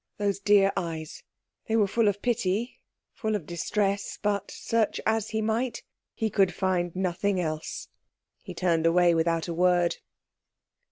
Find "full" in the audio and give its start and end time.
1.85-2.07, 3.13-3.35